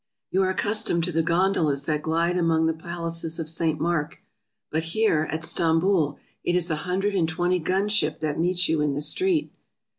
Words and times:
You 0.31 0.41
are 0.41 0.49
accustomed 0.49 1.03
to 1.03 1.11
the 1.11 1.21
gondolas 1.21 1.85
that 1.85 2.01
glide 2.01 2.35
among 2.35 2.65
the 2.65 2.73
palaces 2.73 3.37
of 3.37 3.47
St. 3.47 3.79
Mark, 3.79 4.17
but 4.71 4.81
here, 4.97 5.27
at 5.29 5.43
Stamboul, 5.43 6.17
it 6.43 6.55
is 6.55 6.71
a 6.71 6.75
hundred 6.89 7.13
and 7.13 7.29
twenty 7.29 7.59
gun 7.59 7.87
ship 7.87 8.19
that 8.19 8.39
meets 8.39 8.67
you 8.67 8.81
in 8.81 8.95
the 8.95 9.01
street. 9.01 9.53